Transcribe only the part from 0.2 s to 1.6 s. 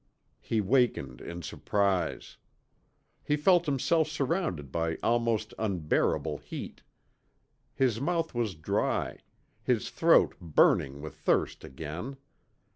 He wakened in